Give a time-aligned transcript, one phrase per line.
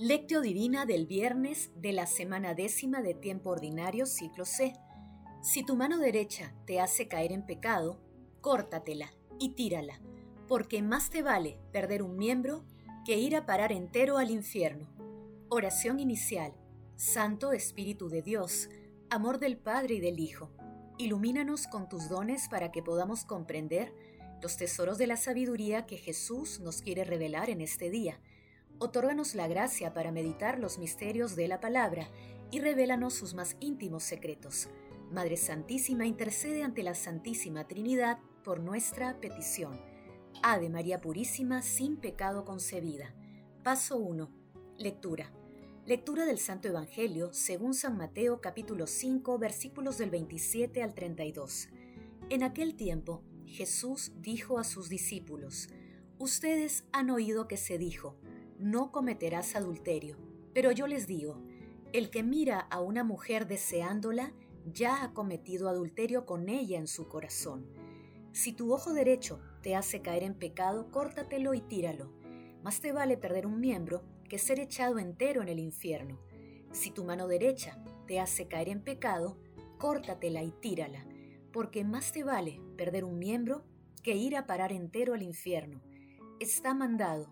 [0.00, 4.74] Lectio Divina del viernes de la semana décima de tiempo ordinario ciclo C.
[5.40, 8.00] Si tu mano derecha te hace caer en pecado,
[8.40, 10.00] córtatela y tírala,
[10.48, 12.64] porque más te vale perder un miembro
[13.04, 14.88] que ir a parar entero al infierno.
[15.48, 16.52] Oración inicial.
[16.96, 18.68] Santo Espíritu de Dios,
[19.10, 20.50] amor del Padre y del Hijo,
[20.98, 23.94] ilumínanos con tus dones para que podamos comprender
[24.42, 28.18] los tesoros de la sabiduría que Jesús nos quiere revelar en este día
[28.78, 32.08] Otórganos la gracia para meditar los misterios de la palabra
[32.50, 34.68] y revélanos sus más íntimos secretos.
[35.10, 39.80] Madre Santísima intercede ante la Santísima Trinidad por nuestra petición.
[40.42, 43.14] Ave María Purísima, sin pecado concebida.
[43.62, 44.28] Paso 1.
[44.76, 45.32] Lectura.
[45.86, 51.68] Lectura del Santo Evangelio según San Mateo capítulo 5 versículos del 27 al 32.
[52.30, 55.68] En aquel tiempo Jesús dijo a sus discípulos,
[56.18, 58.16] Ustedes han oído que se dijo,
[58.64, 60.16] no cometerás adulterio.
[60.54, 61.38] Pero yo les digo,
[61.92, 64.32] el que mira a una mujer deseándola,
[64.64, 67.66] ya ha cometido adulterio con ella en su corazón.
[68.32, 72.10] Si tu ojo derecho te hace caer en pecado, córtatelo y tíralo.
[72.62, 76.18] Más te vale perder un miembro que ser echado entero en el infierno.
[76.72, 79.36] Si tu mano derecha te hace caer en pecado,
[79.76, 81.06] córtatela y tírala,
[81.52, 83.66] porque más te vale perder un miembro
[84.02, 85.82] que ir a parar entero al infierno.
[86.40, 87.28] Está mandado,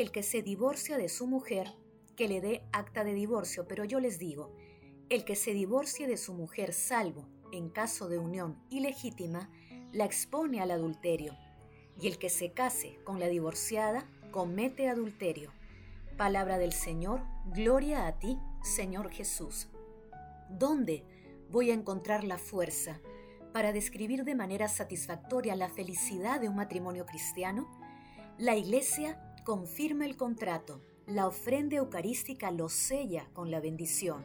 [0.00, 1.74] el que se divorcia de su mujer,
[2.16, 4.50] que le dé acta de divorcio, pero yo les digo,
[5.10, 9.50] el que se divorcie de su mujer salvo en caso de unión ilegítima,
[9.92, 11.36] la expone al adulterio,
[12.00, 15.52] y el que se case con la divorciada comete adulterio.
[16.16, 19.68] Palabra del Señor, gloria a ti, Señor Jesús.
[20.48, 21.04] ¿Dónde
[21.50, 23.00] voy a encontrar la fuerza
[23.52, 27.68] para describir de manera satisfactoria la felicidad de un matrimonio cristiano?
[28.38, 34.24] La Iglesia confirma el contrato, la ofrenda eucarística lo sella con la bendición,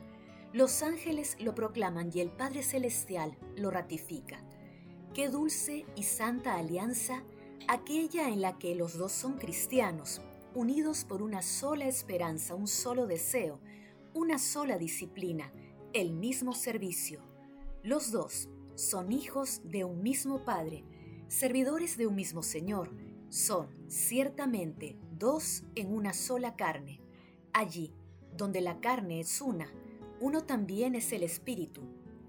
[0.54, 4.46] los ángeles lo proclaman y el Padre Celestial lo ratifica.
[5.16, 7.24] Qué dulce y santa alianza
[7.68, 10.22] aquella en la que los dos son cristianos,
[10.54, 13.60] unidos por una sola esperanza, un solo deseo,
[14.14, 15.52] una sola disciplina,
[15.94, 17.24] el mismo servicio.
[17.82, 20.84] Los dos son hijos de un mismo Padre,
[21.30, 22.92] servidores de un mismo Señor,
[23.30, 27.02] son ciertamente dos en una sola carne.
[27.54, 27.94] Allí,
[28.36, 29.68] donde la carne es una,
[30.20, 31.82] uno también es el espíritu.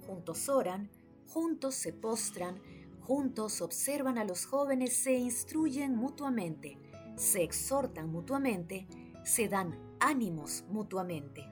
[0.07, 0.91] Juntos oran,
[1.29, 2.61] juntos se postran,
[3.01, 6.79] juntos observan a los jóvenes, se instruyen mutuamente,
[7.17, 8.87] se exhortan mutuamente,
[9.25, 11.45] se dan ánimos mutuamente.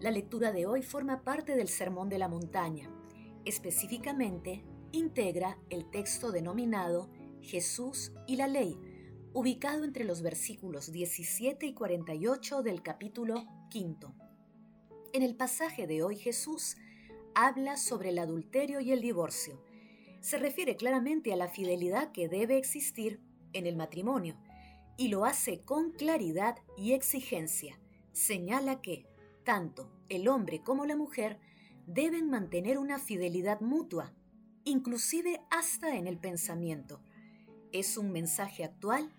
[0.00, 2.90] La lectura de hoy forma parte del Sermón de la Montaña.
[3.44, 7.08] Específicamente, integra el texto denominado
[7.40, 8.78] Jesús y la ley,
[9.34, 14.14] ubicado entre los versículos 17 y 48 del capítulo quinto.
[15.12, 16.76] En el pasaje de hoy Jesús
[17.34, 19.60] habla sobre el adulterio y el divorcio.
[20.20, 23.20] Se refiere claramente a la fidelidad que debe existir
[23.52, 24.36] en el matrimonio
[24.96, 27.80] y lo hace con claridad y exigencia.
[28.12, 29.04] Señala que
[29.42, 31.40] tanto el hombre como la mujer
[31.88, 34.14] deben mantener una fidelidad mutua,
[34.62, 37.00] inclusive hasta en el pensamiento.
[37.72, 39.12] Es un mensaje actual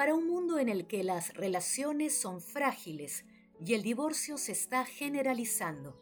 [0.00, 3.26] para un mundo en el que las relaciones son frágiles
[3.62, 6.00] y el divorcio se está generalizando.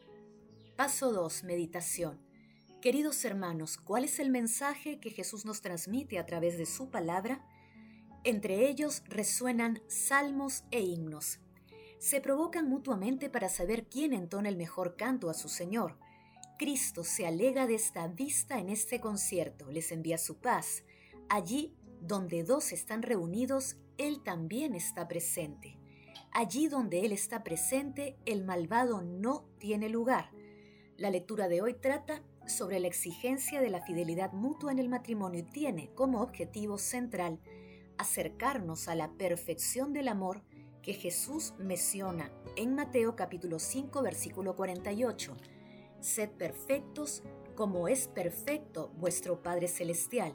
[0.76, 1.42] Paso 2.
[1.42, 2.20] Meditación.
[2.81, 7.44] Queridos hermanos, ¿cuál es el mensaje que Jesús nos transmite a través de su palabra?
[8.22, 11.41] Entre ellos resuenan salmos e himnos.
[11.98, 15.98] Se provocan mutuamente para saber quién entona el mejor canto a su Señor.
[16.56, 20.84] Cristo se alega de esta vista en este concierto, les envía su paz.
[21.28, 25.78] Allí donde dos están reunidos, Él también está presente.
[26.33, 30.30] Allí donde Él está presente, el malvado no tiene lugar.
[30.97, 35.41] La lectura de hoy trata sobre la exigencia de la fidelidad mutua en el matrimonio
[35.41, 37.41] y tiene como objetivo central
[37.98, 40.42] acercarnos a la perfección del amor
[40.83, 45.36] que Jesús menciona en Mateo capítulo 5 versículo 48.
[46.00, 47.22] Sed perfectos
[47.54, 50.34] como es perfecto vuestro Padre Celestial,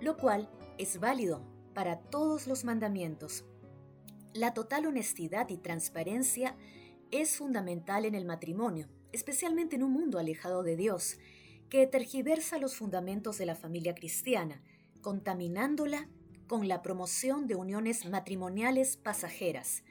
[0.00, 0.48] lo cual
[0.78, 1.42] es válido
[1.74, 3.44] para todos los mandamientos.
[4.32, 6.56] La total honestidad y transparencia
[7.10, 11.18] es fundamental en el matrimonio, especialmente en un mundo alejado de Dios,
[11.68, 14.62] que tergiversa los fundamentos de la familia cristiana,
[15.00, 16.08] contaminándola
[16.46, 19.82] con la promoción de uniones matrimoniales pasajeras,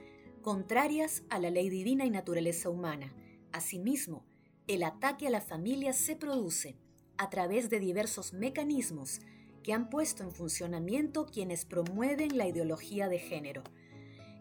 [0.41, 3.13] contrarias a la ley divina y naturaleza humana.
[3.51, 4.25] Asimismo,
[4.67, 6.77] el ataque a la familia se produce
[7.17, 9.21] a través de diversos mecanismos
[9.63, 13.63] que han puesto en funcionamiento quienes promueven la ideología de género.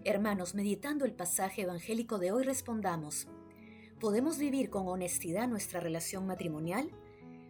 [0.04, 3.28] Hermanos, meditando el pasaje evangélico de hoy, respondamos,
[4.00, 6.90] ¿podemos vivir con honestidad nuestra relación matrimonial?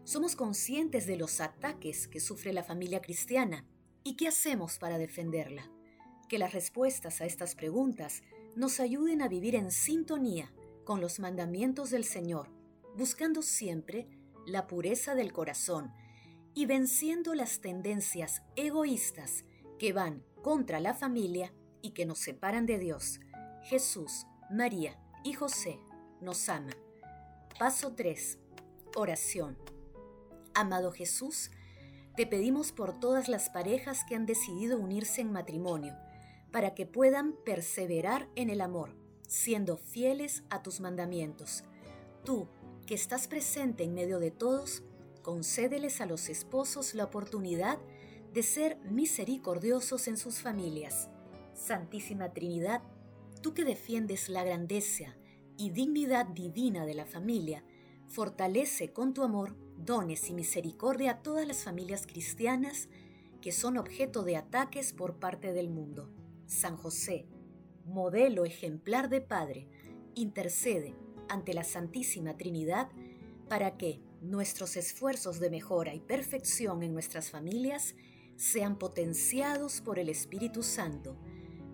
[0.05, 3.65] ¿Somos conscientes de los ataques que sufre la familia cristiana?
[4.05, 5.71] ¿Y qué hacemos para defenderla?
[6.29, 8.23] Que las respuestas a estas preguntas
[8.55, 10.53] nos ayuden a vivir en sintonía
[10.85, 12.51] con los mandamientos del Señor,
[12.97, 14.09] buscando siempre
[14.47, 15.93] la pureza del corazón
[16.55, 19.45] y venciendo las tendencias egoístas
[19.79, 23.21] que van contra la familia y que nos separan de Dios,
[23.63, 25.79] Jesús, María y José
[26.21, 26.77] nos aman.
[27.59, 28.39] Paso 3.
[28.97, 29.57] Oración.
[30.55, 31.51] Amado Jesús,
[32.17, 35.97] te pedimos por todas las parejas que han decidido unirse en matrimonio,
[36.51, 38.95] para que puedan perseverar en el amor,
[39.27, 41.65] siendo fieles a tus mandamientos.
[42.25, 42.49] Tú,
[42.87, 44.83] que estás presente en medio de todos,
[45.23, 47.79] concédeles a los esposos la oportunidad
[48.33, 51.09] de ser misericordiosos en sus familias
[51.55, 52.83] Santísima Trinidad,
[53.43, 55.17] tú que defiendes la grandeza
[55.57, 57.65] y dignidad divina de la familia,
[58.09, 62.89] fortalece con tu amor, dones y misericordia a todas las familias cristianas
[63.41, 66.11] que son objeto de ataques por parte del mundo.
[66.47, 67.27] San José,
[67.85, 69.69] modelo ejemplar de Padre,
[70.15, 70.95] intercede
[71.29, 72.91] ante la Santísima Trinidad
[73.49, 77.95] para que nuestros esfuerzos de mejora y perfección en nuestras familias
[78.37, 81.19] sean potenciados por el Espíritu Santo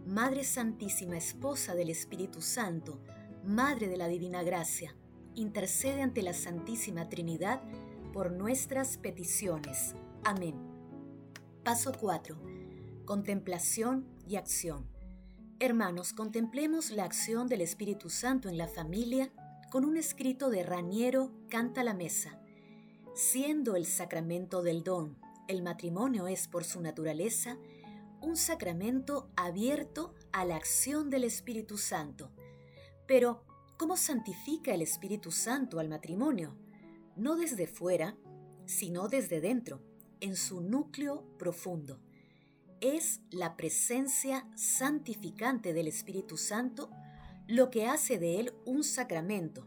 [0.08, 2.98] Madre Santísima, Esposa del Espíritu Santo,
[3.44, 4.96] Madre de la Divina Gracia,
[5.34, 7.60] intercede ante la Santísima Trinidad
[8.14, 9.94] por nuestras peticiones.
[10.24, 10.54] Amén.
[11.62, 12.40] Paso 4.
[13.04, 14.88] Contemplación y acción.
[15.60, 19.30] Hermanos, contemplemos la acción del Espíritu Santo en la familia
[19.70, 22.40] con un escrito de Raniero Canta la Mesa.
[23.14, 27.58] Siendo el sacramento del don, el matrimonio es por su naturaleza
[28.22, 32.30] un sacramento abierto a la acción del Espíritu Santo.
[33.06, 33.44] Pero,
[33.76, 36.56] ¿cómo santifica el Espíritu Santo al matrimonio?
[37.16, 38.16] No desde fuera,
[38.64, 39.82] sino desde dentro,
[40.20, 42.00] en su núcleo profundo.
[42.80, 46.90] Es la presencia santificante del Espíritu Santo
[47.48, 49.66] lo que hace de él un sacramento.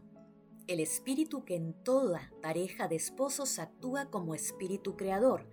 [0.68, 5.48] El espíritu que en toda pareja de esposos actúa como espíritu creador,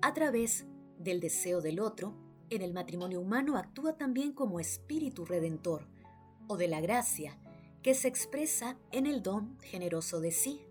[0.00, 0.64] a través
[0.98, 2.14] del deseo del otro,
[2.48, 5.86] en el matrimonio humano actúa también como espíritu redentor
[6.46, 7.38] o de la gracia
[7.82, 10.62] que se expresa en el don generoso de sí,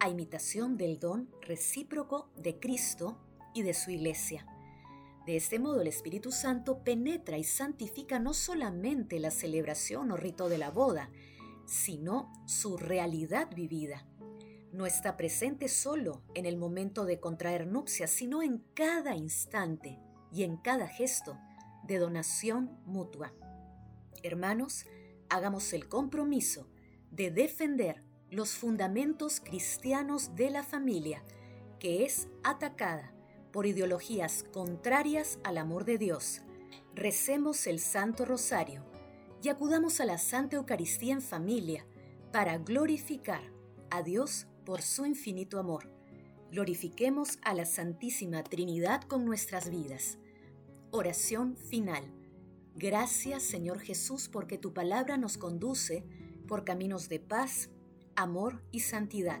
[0.00, 3.16] a imitación del don recíproco de Cristo
[3.54, 4.44] y de su iglesia.
[5.26, 10.48] De este modo el Espíritu Santo penetra y santifica no solamente la celebración o rito
[10.48, 11.10] de la boda,
[11.64, 14.04] sino su realidad vivida.
[14.72, 20.00] No está presente solo en el momento de contraer nupcias, sino en cada instante
[20.32, 21.38] y en cada gesto
[21.84, 23.32] de donación mutua.
[24.24, 24.86] Hermanos,
[25.28, 26.68] hagamos el compromiso
[27.12, 31.22] de defender los fundamentos cristianos de la familia,
[31.78, 33.12] que es atacada
[33.52, 36.40] por ideologías contrarias al amor de Dios.
[36.94, 38.82] Recemos el Santo Rosario
[39.42, 41.86] y acudamos a la Santa Eucaristía en familia
[42.32, 43.42] para glorificar
[43.90, 45.90] a Dios por su infinito amor.
[46.50, 50.18] Glorifiquemos a la Santísima Trinidad con nuestras vidas.
[50.90, 52.04] Oración final.
[52.74, 56.04] Gracias Señor Jesús porque tu palabra nos conduce
[56.46, 57.70] por caminos de paz,
[58.16, 59.40] amor y santidad.